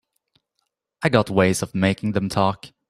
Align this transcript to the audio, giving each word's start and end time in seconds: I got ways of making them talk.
I 1.03 1.09
got 1.09 1.29
ways 1.29 1.61
of 1.61 1.75
making 1.75 2.13
them 2.13 2.27
talk. 2.27 2.71